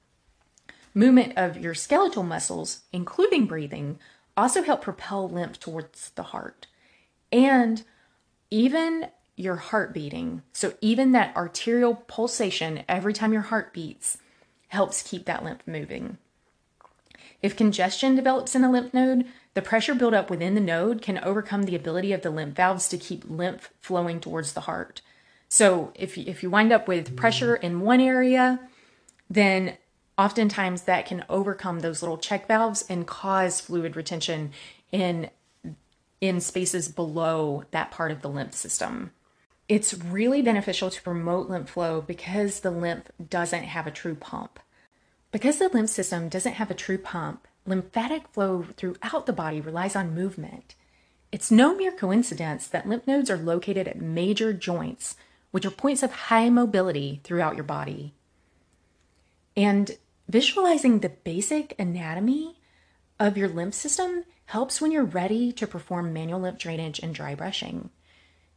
Movement 0.95 1.35
of 1.37 1.59
your 1.59 1.75
skeletal 1.75 2.23
muscles, 2.23 2.83
including 2.93 3.47
breathing, 3.47 3.99
also 4.37 4.63
help 4.63 4.81
propel 4.81 5.29
lymph 5.29 5.61
towards 5.61 6.11
the 6.11 6.23
heart. 6.23 6.67
And 7.31 7.83
even 8.51 9.09
your 9.35 9.57
heart 9.57 9.93
beating, 9.93 10.43
so 10.53 10.73
even 10.81 11.13
that 11.13 11.37
arterial 11.37 11.97
pulsation 12.07 12.85
every 12.89 13.13
time 13.13 13.35
your 13.35 13.43
heart 13.43 13.75
beats, 13.75 14.17
helps 14.69 15.03
keep 15.03 15.27
that 15.27 15.45
lymph 15.45 15.67
moving. 15.67 16.17
If 17.43 17.57
congestion 17.57 18.15
develops 18.15 18.55
in 18.55 18.65
a 18.65 18.71
lymph 18.71 18.95
node, 18.95 19.27
the 19.55 19.63
pressure 19.63 19.95
buildup 19.95 20.31
within 20.31 20.55
the 20.55 20.61
node 20.61 21.01
can 21.03 21.19
overcome 21.19 21.65
the 21.65 21.77
ability 21.77 22.13
of 22.13 22.23
the 22.23 22.31
lymph 22.31 22.57
valves 22.57 22.89
to 22.89 22.99
keep 22.99 23.25
lymph 23.29 23.71
flowing 23.81 24.21
towards 24.21 24.53
the 24.53 24.63
heart. 24.63 25.01
So 25.49 25.93
if, 25.95 26.19
if 26.19 26.43
you 26.43 26.51
wind 26.51 26.73
up 26.73 26.89
with 26.89 27.17
pressure 27.17 27.57
in 27.57 27.81
one 27.81 28.01
area, 28.01 28.61
then 29.31 29.77
oftentimes 30.19 30.83
that 30.83 31.07
can 31.07 31.25
overcome 31.29 31.81
those 31.81 32.03
little 32.03 32.19
check 32.19 32.47
valves 32.47 32.85
and 32.89 33.07
cause 33.07 33.61
fluid 33.61 33.97
retention 33.97 34.53
in 34.93 35.31
in 36.19 36.41
spaces 36.41 36.89
below 36.89 37.65
that 37.73 37.91
part 37.91 38.11
of 38.11 38.23
the 38.23 38.29
lymph 38.29 38.55
system. 38.55 39.13
It's 39.69 39.93
really 39.93 40.41
beneficial 40.41 40.91
to 40.91 41.03
promote 41.03 41.51
lymph 41.51 41.69
flow 41.69 42.01
because 42.01 42.61
the 42.61 42.71
lymph 42.71 43.11
doesn't 43.29 43.65
have 43.65 43.87
a 43.87 43.91
true 43.91 44.15
pump. 44.15 44.59
Because 45.33 45.59
the 45.59 45.69
lymph 45.69 45.91
system 45.91 46.29
doesn't 46.29 46.55
have 46.55 46.71
a 46.71 46.75
true 46.75 46.99
pump, 46.99 47.47
lymphatic 47.67 48.29
flow 48.29 48.67
throughout 48.77 49.27
the 49.27 49.33
body 49.33 49.61
relies 49.61 49.97
on 49.97 50.15
movement. 50.15 50.75
It's 51.33 51.51
no 51.51 51.75
mere 51.75 51.93
coincidence 51.93 52.69
that 52.69 52.89
lymph 52.89 53.07
nodes 53.07 53.31
are 53.31 53.37
located 53.37 53.89
at 53.89 54.01
major 54.01 54.53
joints, 54.53 55.17
which 55.51 55.67
are 55.67 55.71
points 55.71 56.03
of 56.03 56.13
high 56.13 56.49
mobility 56.49 57.21
throughout 57.25 57.57
your 57.57 57.65
body. 57.65 58.15
And 59.57 59.97
Visualizing 60.29 60.99
the 61.01 61.09
basic 61.09 61.75
anatomy 61.79 62.59
of 63.21 63.37
your 63.37 63.49
lymph 63.49 63.75
system 63.75 64.25
helps 64.47 64.81
when 64.81 64.91
you're 64.91 65.05
ready 65.05 65.53
to 65.53 65.67
perform 65.69 66.13
manual 66.13 66.41
lymph 66.41 66.59
drainage 66.59 66.99
and 66.99 67.15
dry 67.15 67.35
brushing. 67.37 67.91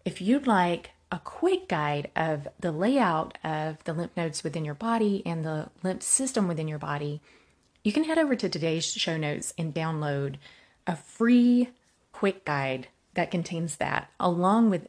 If 0.03 0.19
you'd 0.19 0.47
like 0.47 0.91
a 1.11 1.19
quick 1.19 1.67
guide 1.67 2.11
of 2.15 2.47
the 2.59 2.71
layout 2.71 3.37
of 3.43 3.83
the 3.83 3.93
lymph 3.93 4.15
nodes 4.15 4.43
within 4.43 4.65
your 4.65 4.75
body 4.75 5.23
and 5.25 5.43
the 5.43 5.69
lymph 5.83 6.03
system 6.03 6.47
within 6.47 6.67
your 6.67 6.79
body, 6.79 7.21
you 7.83 7.91
can 7.91 8.03
head 8.03 8.17
over 8.17 8.35
to 8.35 8.49
today's 8.49 8.91
show 8.91 9.17
notes 9.17 9.53
and 9.57 9.73
download 9.73 10.35
a 10.85 10.95
free 10.95 11.69
quick 12.11 12.45
guide 12.45 12.87
that 13.15 13.31
contains 13.31 13.77
that, 13.77 14.09
along 14.19 14.69
with 14.69 14.87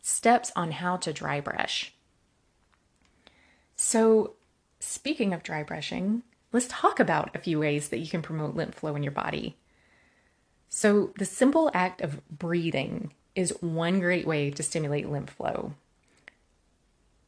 steps 0.00 0.50
on 0.56 0.72
how 0.72 0.96
to 0.96 1.12
dry 1.12 1.40
brush. 1.40 1.92
So, 3.76 4.34
Speaking 4.80 5.32
of 5.32 5.42
dry 5.42 5.62
brushing, 5.62 6.22
let's 6.52 6.68
talk 6.68 7.00
about 7.00 7.34
a 7.34 7.40
few 7.40 7.58
ways 7.58 7.88
that 7.88 7.98
you 7.98 8.06
can 8.06 8.22
promote 8.22 8.54
lymph 8.54 8.76
flow 8.76 8.94
in 8.94 9.02
your 9.02 9.12
body. 9.12 9.56
So, 10.68 11.12
the 11.18 11.24
simple 11.24 11.70
act 11.74 12.00
of 12.00 12.26
breathing 12.28 13.12
is 13.38 13.54
one 13.60 14.00
great 14.00 14.26
way 14.26 14.50
to 14.50 14.64
stimulate 14.64 15.08
lymph 15.08 15.30
flow. 15.30 15.72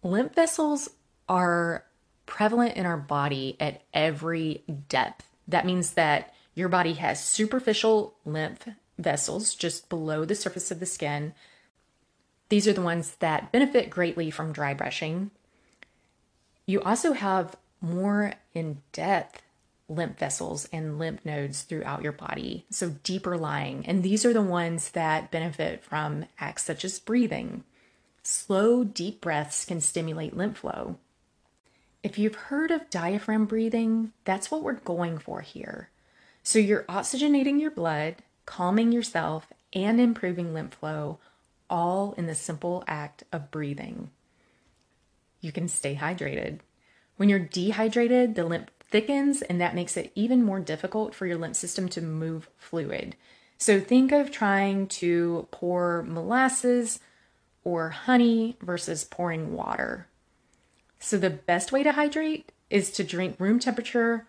Lymph 0.02 0.35
vessels 0.35 0.90
are 1.29 1.85
prevalent 2.26 2.76
in 2.76 2.85
our 2.85 2.97
body 2.97 3.57
at 3.61 3.83
every 3.95 4.64
depth. 4.88 5.25
That 5.47 5.64
means 5.64 5.93
that 5.93 6.35
your 6.52 6.69
body 6.69 6.95
has 6.95 7.23
superficial 7.23 8.17
lymph 8.25 8.69
vessels 8.99 9.55
just 9.55 9.88
below 9.88 10.25
the 10.25 10.35
surface 10.35 10.73
of 10.73 10.81
the 10.81 10.87
skin. 10.87 11.33
These 12.49 12.67
are 12.67 12.73
the 12.73 12.83
ones 12.83 13.14
that 13.21 13.52
benefit 13.52 13.88
greatly 13.88 14.33
from 14.33 14.52
dry 14.52 14.75
brushing. 14.75 15.31
You 16.67 16.83
also 16.83 17.12
have 17.12 17.55
more 17.81 18.33
in 18.52 18.83
depth 18.90 19.43
lymph 19.90 20.18
vessels 20.18 20.68
and 20.73 20.99
lymph 20.99 21.25
nodes 21.25 21.62
throughout 21.62 22.02
your 22.02 22.12
body, 22.12 22.64
so 22.70 22.97
deeper 23.02 23.37
lying. 23.37 23.85
And 23.87 24.02
these 24.02 24.25
are 24.25 24.32
the 24.32 24.40
ones 24.40 24.92
that 24.92 25.30
benefit 25.30 25.85
from 25.85 26.26
acts 26.38 26.62
such 26.62 26.85
as 26.85 26.99
breathing. 26.99 27.64
Slow, 28.23 28.85
deep 28.85 29.20
breaths 29.20 29.64
can 29.64 29.80
stimulate 29.80 30.37
lymph 30.37 30.59
flow. 30.59 30.97
If 32.02 32.18
you've 32.18 32.35
heard 32.35 32.70
of 32.70 32.88
diaphragm 32.88 33.44
breathing, 33.44 34.12
that's 34.25 34.50
what 34.50 34.62
we're 34.62 34.75
going 34.75 35.18
for 35.18 35.42
here. 35.42 35.90
So 36.42 36.59
you're 36.59 36.85
oxygenating 36.85 37.61
your 37.61 37.70
blood, 37.70 38.16
calming 38.47 38.92
yourself, 38.92 39.52
and 39.75 40.00
improving 40.00 40.54
lymph 40.54 40.75
flow, 40.75 41.18
all 41.68 42.14
in 42.16 42.26
the 42.26 42.35
simple 42.35 42.82
act 42.87 43.25
of 43.32 43.50
breathing 43.50 44.11
you 45.40 45.52
can 45.52 45.68
stay 45.68 45.97
hydrated. 45.97 46.61
When 47.16 47.28
you're 47.28 47.38
dehydrated, 47.38 48.35
the 48.35 48.44
lymph 48.44 48.68
thickens, 48.90 49.42
and 49.42 49.61
that 49.61 49.75
makes 49.75 49.97
it 49.97 50.12
even 50.14 50.42
more 50.42 50.61
difficult 50.61 51.14
for 51.14 51.26
your 51.26 51.38
lymph 51.38 51.56
system 51.56 51.88
to 51.90 52.00
move 52.00 52.49
fluid. 52.56 53.16
So 53.59 53.80
think 53.80 54.12
of 54.12 54.30
trying 54.30 54.87
to 54.88 55.47
pour 55.50 56.02
molasses 56.02 57.00
or 57.62 57.90
honey 57.90 58.56
versus 58.62 59.04
pouring 59.04 59.54
water. 59.54 60.06
So 60.99 61.18
the 61.18 61.30
best 61.30 61.73
way 61.73 61.82
to 61.82 61.92
hydrate 61.92 62.52
is 62.70 62.90
to 62.92 63.04
drink 63.04 63.37
room 63.38 63.59
temperature 63.59 64.26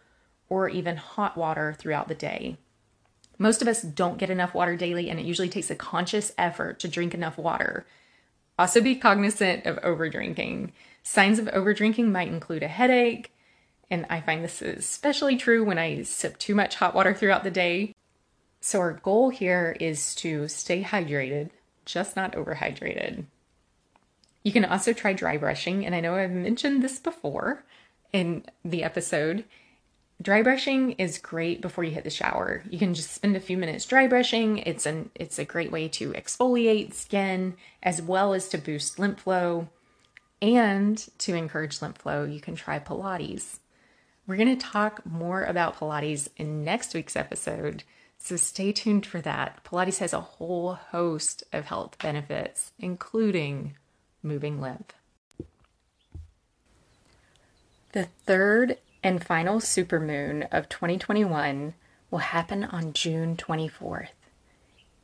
or 0.50 0.68
even 0.68 0.98
hot 0.98 1.38
water 1.38 1.76
throughout 1.78 2.08
the 2.08 2.16
day. 2.16 2.58
Most 3.38 3.62
of 3.62 3.68
us 3.68 3.82
don't 3.82 4.18
get 4.18 4.30
enough 4.30 4.54
water 4.54 4.76
daily, 4.76 5.10
and 5.10 5.20
it 5.20 5.26
usually 5.26 5.50
takes 5.50 5.72
a 5.72 5.76
conscious 5.76 6.32
effort 6.38 6.80
to 6.80 6.88
drink 6.88 7.14
enough 7.14 7.38
water. 7.38 7.86
Also, 8.60 8.82
be 8.82 8.96
cognizant 8.96 9.66
of 9.66 9.78
overdrinking. 9.78 10.72
Signs 11.04 11.40
of 11.40 11.46
overdrinking 11.48 12.12
might 12.12 12.28
include 12.28 12.62
a 12.64 12.68
headache, 12.68 13.34
and 13.92 14.06
I 14.10 14.22
find 14.22 14.44
this 14.44 14.62
is 14.62 14.80
especially 14.80 15.36
true 15.36 15.66
when 15.66 15.78
I 15.78 16.04
sip 16.04 16.38
too 16.40 16.56
much 16.56 16.76
hot 16.76 16.96
water 16.96 17.14
throughout 17.14 17.44
the 17.44 17.52
day. 17.52 17.94
So, 18.62 18.80
our 18.80 18.94
goal 18.94 19.30
here 19.30 19.76
is 19.80 20.16
to 20.16 20.48
stay 20.48 20.84
hydrated, 20.84 21.50
just 21.86 22.16
not 22.16 22.34
overhydrated. 22.34 23.26
You 24.44 24.52
can 24.52 24.66
also 24.66 24.94
try 24.94 25.14
dry 25.14 25.38
brushing, 25.38 25.86
and 25.86 25.94
I 25.94 26.00
know 26.00 26.16
I've 26.16 26.32
mentioned 26.32 26.82
this 26.82 27.00
before 27.00 27.64
in 28.14 28.46
the 28.64 28.84
episode. 28.84 29.44
dry 30.22 30.42
brushing 30.42 30.92
is 30.94 31.18
great 31.18 31.62
before 31.62 31.84
you 31.84 31.92
hit 31.92 32.04
the 32.04 32.10
shower. 32.10 32.64
You 32.70 32.80
can 32.80 32.94
just 32.94 33.12
spend 33.12 33.36
a 33.36 33.40
few 33.42 33.58
minutes 33.58 33.86
dry 33.86 34.08
brushing. 34.08 34.60
It's 34.60 34.86
an 34.86 35.10
it's 35.16 35.40
a 35.40 35.46
great 35.46 35.72
way 35.72 35.88
to 35.90 36.14
exfoliate 36.14 36.94
skin 36.94 37.56
as 37.84 38.02
well 38.02 38.34
as 38.34 38.48
to 38.50 38.58
boost 38.58 39.00
lymph 39.00 39.22
flow 39.22 39.68
and 40.42 40.98
to 41.20 41.36
encourage 41.36 41.82
lymph 41.82 41.98
flow. 41.98 42.24
You 42.24 42.40
can 42.40 42.56
try 42.56 42.80
Pilates. 42.80 43.60
We're 44.32 44.38
going 44.38 44.58
to 44.58 44.66
talk 44.66 45.06
more 45.06 45.44
about 45.44 45.76
Pilates 45.78 46.30
in 46.38 46.64
next 46.64 46.94
week's 46.94 47.18
episode, 47.18 47.84
so 48.18 48.38
stay 48.38 48.72
tuned 48.72 49.06
for 49.06 49.20
that. 49.20 49.62
Pilates 49.66 49.98
has 49.98 50.14
a 50.14 50.22
whole 50.22 50.76
host 50.76 51.44
of 51.52 51.66
health 51.66 51.98
benefits, 52.00 52.72
including 52.80 53.76
moving 54.24 54.62
lymph. 54.62 54.94
The 57.92 58.08
third 58.26 58.78
and 59.04 59.22
final 59.22 59.60
supermoon 59.60 60.48
of 60.50 60.70
2021 60.70 61.74
will 62.10 62.20
happen 62.20 62.64
on 62.64 62.94
June 62.94 63.36
24th. 63.36 64.08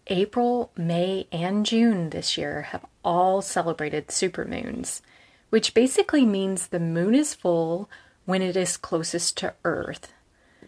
April, 0.07 0.71
May, 0.77 1.27
and 1.33 1.65
June 1.65 2.11
this 2.11 2.37
year 2.37 2.61
have 2.61 2.85
all 3.03 3.41
celebrated 3.41 4.07
supermoons, 4.07 5.01
which 5.49 5.73
basically 5.73 6.25
means 6.25 6.67
the 6.67 6.79
moon 6.79 7.13
is 7.13 7.33
full 7.33 7.89
when 8.27 8.43
it 8.43 8.55
is 8.55 8.77
closest 8.77 9.37
to 9.37 9.53
Earth. 9.63 10.11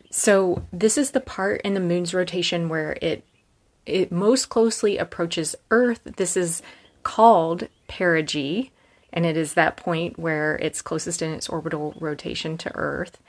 So, 0.10 0.63
this 0.74 0.98
is 0.98 1.12
the 1.12 1.20
part 1.20 1.62
in 1.62 1.75
the 1.75 1.80
moon's 1.80 2.16
rotation 2.16 2.70
where 2.70 2.98
it 3.01 3.24
it 3.86 4.12
most 4.12 4.50
closely 4.50 4.98
approaches 4.98 5.56
Earth. 5.70 6.00
This 6.04 6.36
is 6.36 6.63
called 7.04 7.68
perigee, 7.88 8.72
and 9.12 9.25
it 9.25 9.36
is 9.38 9.54
that 9.54 9.78
point 9.78 10.18
where 10.18 10.56
it's 10.56 10.82
closest 10.82 11.22
in 11.22 11.32
its 11.32 11.50
orbital 11.50 11.94
rotation 12.00 12.58
to 12.60 12.75
Earth. 12.75 13.20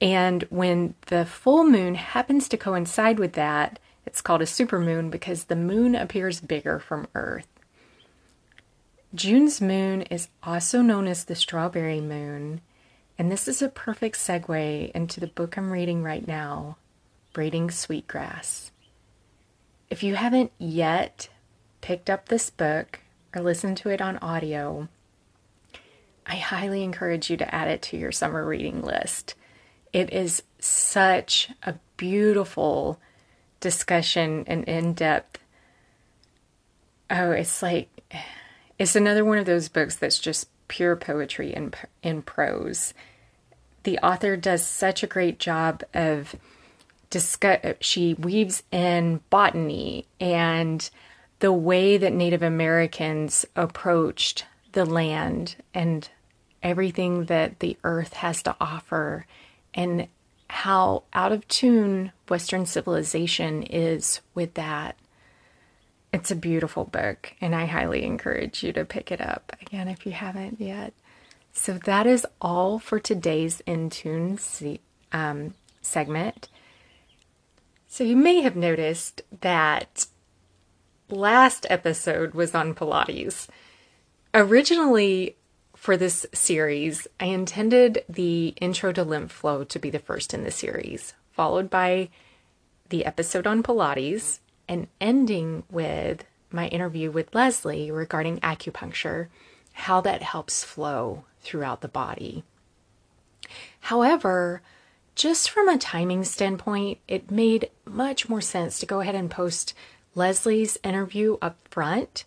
And 0.00 0.42
when 0.44 0.94
the 1.06 1.24
full 1.24 1.64
moon 1.64 1.94
happens 1.94 2.48
to 2.48 2.56
coincide 2.56 3.18
with 3.18 3.32
that, 3.32 3.78
it's 4.04 4.20
called 4.20 4.42
a 4.42 4.46
supermoon 4.46 5.10
because 5.10 5.44
the 5.44 5.56
moon 5.56 5.94
appears 5.94 6.40
bigger 6.40 6.78
from 6.78 7.06
Earth. 7.14 7.46
June's 9.14 9.60
moon 9.60 10.02
is 10.02 10.28
also 10.42 10.82
known 10.82 11.06
as 11.06 11.24
the 11.24 11.34
strawberry 11.34 12.00
moon, 12.00 12.60
and 13.20 13.30
this 13.30 13.48
is 13.48 13.60
a 13.60 13.68
perfect 13.68 14.16
segue 14.16 14.90
into 14.92 15.20
the 15.20 15.26
book 15.26 15.58
I'm 15.58 15.70
reading 15.70 16.02
right 16.02 16.26
now, 16.26 16.78
Braiding 17.34 17.70
Sweetgrass. 17.70 18.72
If 19.90 20.02
you 20.02 20.14
haven't 20.14 20.52
yet 20.56 21.28
picked 21.82 22.08
up 22.08 22.30
this 22.30 22.48
book 22.48 23.00
or 23.36 23.42
listened 23.42 23.76
to 23.76 23.90
it 23.90 24.00
on 24.00 24.16
audio, 24.22 24.88
I 26.24 26.36
highly 26.36 26.82
encourage 26.82 27.28
you 27.28 27.36
to 27.36 27.54
add 27.54 27.68
it 27.68 27.82
to 27.82 27.98
your 27.98 28.10
summer 28.10 28.42
reading 28.42 28.80
list. 28.80 29.34
It 29.92 30.14
is 30.14 30.42
such 30.58 31.50
a 31.62 31.74
beautiful 31.98 32.98
discussion 33.60 34.44
and 34.46 34.64
in 34.64 34.94
depth. 34.94 35.38
Oh, 37.10 37.32
it's 37.32 37.62
like, 37.62 37.90
it's 38.78 38.96
another 38.96 39.26
one 39.26 39.36
of 39.36 39.44
those 39.44 39.68
books 39.68 39.96
that's 39.96 40.18
just 40.18 40.48
pure 40.68 40.96
poetry 40.96 41.52
in, 41.52 41.74
in 42.02 42.22
prose. 42.22 42.94
The 43.82 43.98
author 43.98 44.36
does 44.36 44.64
such 44.64 45.02
a 45.02 45.08
great 45.08 45.38
job 45.38 45.82
of 45.94 46.34
discuss, 47.08 47.58
she 47.80 48.14
weaves 48.14 48.62
in 48.70 49.20
botany 49.30 50.06
and 50.20 50.88
the 51.40 51.52
way 51.52 51.96
that 51.96 52.12
Native 52.12 52.42
Americans 52.42 53.46
approached 53.56 54.44
the 54.72 54.84
land 54.84 55.56
and 55.74 56.08
everything 56.62 57.24
that 57.24 57.60
the 57.60 57.76
earth 57.82 58.12
has 58.14 58.42
to 58.42 58.54
offer 58.60 59.26
and 59.74 60.06
how 60.48 61.04
out 61.12 61.32
of 61.32 61.46
tune 61.48 62.12
Western 62.28 62.66
civilization 62.66 63.62
is 63.62 64.20
with 64.34 64.54
that. 64.54 64.96
It's 66.12 66.30
a 66.30 66.36
beautiful 66.36 66.84
book, 66.84 67.34
and 67.40 67.54
I 67.54 67.66
highly 67.66 68.02
encourage 68.02 68.64
you 68.64 68.72
to 68.72 68.84
pick 68.84 69.12
it 69.12 69.20
up 69.20 69.56
again 69.62 69.88
if 69.88 70.04
you 70.04 70.12
haven't 70.12 70.60
yet. 70.60 70.92
So, 71.52 71.74
that 71.74 72.06
is 72.06 72.26
all 72.40 72.78
for 72.78 72.98
today's 72.98 73.60
In 73.66 73.90
Tune 73.90 74.38
um, 75.12 75.54
segment. 75.82 76.48
So, 77.88 78.04
you 78.04 78.16
may 78.16 78.40
have 78.40 78.56
noticed 78.56 79.22
that 79.40 80.06
last 81.08 81.66
episode 81.68 82.34
was 82.34 82.54
on 82.54 82.74
Pilates. 82.74 83.48
Originally, 84.32 85.36
for 85.74 85.96
this 85.96 86.26
series, 86.32 87.06
I 87.18 87.26
intended 87.26 88.04
the 88.08 88.54
intro 88.60 88.92
to 88.92 89.02
lymph 89.02 89.32
flow 89.32 89.64
to 89.64 89.78
be 89.78 89.90
the 89.90 89.98
first 89.98 90.34
in 90.34 90.44
the 90.44 90.50
series, 90.50 91.14
followed 91.32 91.70
by 91.70 92.10
the 92.90 93.04
episode 93.04 93.46
on 93.46 93.62
Pilates, 93.62 94.40
and 94.68 94.88
ending 95.00 95.64
with 95.70 96.24
my 96.52 96.68
interview 96.68 97.10
with 97.10 97.34
Leslie 97.34 97.90
regarding 97.90 98.40
acupuncture, 98.40 99.28
how 99.72 100.00
that 100.00 100.22
helps 100.22 100.64
flow 100.64 101.24
throughout 101.40 101.80
the 101.80 101.88
body. 101.88 102.44
However, 103.80 104.62
just 105.14 105.50
from 105.50 105.68
a 105.68 105.78
timing 105.78 106.24
standpoint, 106.24 106.98
it 107.08 107.30
made 107.30 107.70
much 107.84 108.28
more 108.28 108.40
sense 108.40 108.78
to 108.78 108.86
go 108.86 109.00
ahead 109.00 109.14
and 109.14 109.30
post 109.30 109.74
Leslie's 110.14 110.78
interview 110.82 111.36
up 111.42 111.56
front 111.68 112.24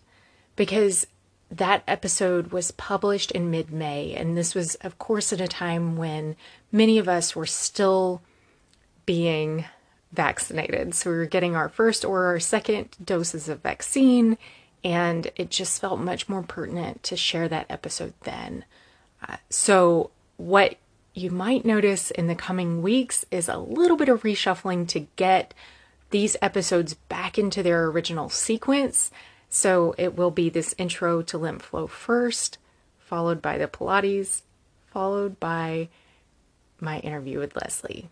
because 0.56 1.06
that 1.50 1.82
episode 1.86 2.48
was 2.48 2.70
published 2.72 3.30
in 3.30 3.50
mid 3.50 3.70
May, 3.70 4.14
and 4.14 4.36
this 4.36 4.54
was, 4.54 4.74
of 4.76 4.98
course, 4.98 5.32
at 5.32 5.40
a 5.40 5.48
time 5.48 5.96
when 5.96 6.36
many 6.72 6.98
of 6.98 7.08
us 7.08 7.36
were 7.36 7.46
still 7.46 8.22
being 9.06 9.64
vaccinated. 10.12 10.94
So 10.94 11.10
we 11.10 11.16
were 11.16 11.26
getting 11.26 11.54
our 11.54 11.68
first 11.68 12.04
or 12.04 12.26
our 12.26 12.40
second 12.40 12.96
doses 13.04 13.48
of 13.48 13.62
vaccine, 13.62 14.38
and 14.84 15.30
it 15.36 15.50
just 15.50 15.80
felt 15.80 15.98
much 15.98 16.28
more 16.28 16.42
pertinent 16.42 17.02
to 17.04 17.16
share 17.16 17.48
that 17.48 17.66
episode 17.70 18.12
then. 18.22 18.64
Uh, 19.26 19.38
so, 19.48 20.10
what 20.36 20.76
you 21.14 21.30
might 21.30 21.64
notice 21.64 22.10
in 22.10 22.26
the 22.26 22.34
coming 22.34 22.82
weeks 22.82 23.24
is 23.30 23.48
a 23.48 23.56
little 23.56 23.96
bit 23.96 24.08
of 24.08 24.22
reshuffling 24.22 24.86
to 24.88 25.06
get 25.16 25.54
these 26.10 26.36
episodes 26.42 26.94
back 26.94 27.38
into 27.38 27.62
their 27.62 27.86
original 27.86 28.28
sequence. 28.28 29.10
So 29.48 29.94
it 29.96 30.16
will 30.16 30.32
be 30.32 30.48
this 30.50 30.74
intro 30.76 31.22
to 31.22 31.38
lymph 31.38 31.62
flow 31.62 31.86
first, 31.86 32.58
followed 32.98 33.40
by 33.40 33.58
the 33.58 33.68
Pilates, 33.68 34.42
followed 34.86 35.38
by 35.38 35.88
my 36.80 36.98
interview 37.00 37.38
with 37.38 37.56
Leslie. 37.56 38.10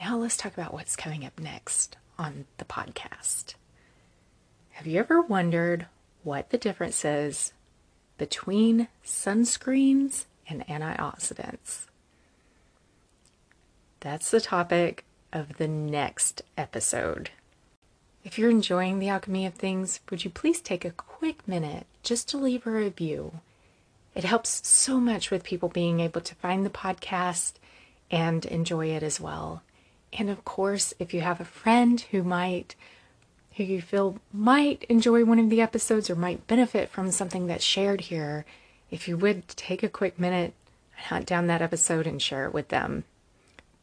Now 0.00 0.18
let's 0.18 0.36
talk 0.36 0.52
about 0.52 0.72
what's 0.72 0.96
coming 0.96 1.24
up 1.24 1.38
next 1.40 1.96
on 2.18 2.46
the 2.58 2.64
podcast. 2.64 3.54
Have 4.78 4.86
you 4.86 5.00
ever 5.00 5.20
wondered 5.20 5.86
what 6.22 6.50
the 6.50 6.56
difference 6.56 7.04
is 7.04 7.52
between 8.16 8.86
sunscreens 9.04 10.26
and 10.48 10.64
antioxidants? 10.68 11.86
That's 13.98 14.30
the 14.30 14.40
topic 14.40 15.04
of 15.32 15.56
the 15.56 15.66
next 15.66 16.42
episode. 16.56 17.30
If 18.22 18.38
you're 18.38 18.52
enjoying 18.52 19.00
the 19.00 19.08
alchemy 19.08 19.46
of 19.46 19.54
things, 19.54 19.98
would 20.10 20.22
you 20.22 20.30
please 20.30 20.60
take 20.60 20.84
a 20.84 20.92
quick 20.92 21.48
minute 21.48 21.86
just 22.04 22.28
to 22.28 22.38
leave 22.38 22.64
a 22.64 22.70
review? 22.70 23.40
It 24.14 24.22
helps 24.22 24.64
so 24.64 25.00
much 25.00 25.32
with 25.32 25.42
people 25.42 25.68
being 25.68 25.98
able 25.98 26.20
to 26.20 26.36
find 26.36 26.64
the 26.64 26.70
podcast 26.70 27.54
and 28.12 28.46
enjoy 28.46 28.90
it 28.92 29.02
as 29.02 29.20
well. 29.20 29.64
And 30.12 30.30
of 30.30 30.44
course, 30.44 30.94
if 31.00 31.12
you 31.12 31.22
have 31.22 31.40
a 31.40 31.44
friend 31.44 32.00
who 32.12 32.22
might 32.22 32.76
who 33.58 33.64
you 33.64 33.82
feel 33.82 34.18
might 34.32 34.84
enjoy 34.84 35.24
one 35.24 35.38
of 35.38 35.50
the 35.50 35.60
episodes 35.60 36.08
or 36.08 36.16
might 36.16 36.46
benefit 36.46 36.88
from 36.88 37.10
something 37.10 37.46
that's 37.46 37.64
shared 37.64 38.00
here, 38.00 38.46
if 38.90 39.06
you 39.06 39.18
would 39.18 39.46
take 39.48 39.82
a 39.82 39.88
quick 39.88 40.18
minute 40.18 40.54
and 40.96 41.06
hunt 41.06 41.26
down 41.26 41.46
that 41.48 41.60
episode 41.60 42.06
and 42.06 42.22
share 42.22 42.46
it 42.46 42.54
with 42.54 42.68
them. 42.68 43.04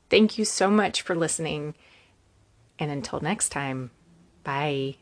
Thank 0.09 0.37
you 0.37 0.45
so 0.45 0.71
much 0.71 1.03
for 1.03 1.15
listening. 1.15 1.75
And 2.79 2.89
until 2.89 3.19
next 3.19 3.49
time, 3.49 3.91
Bye. 4.45 4.97